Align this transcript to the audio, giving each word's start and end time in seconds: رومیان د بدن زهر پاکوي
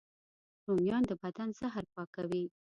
رومیان 0.67 1.03
د 1.09 1.11
بدن 1.21 1.49
زهر 1.59 1.83
پاکوي 1.93 2.45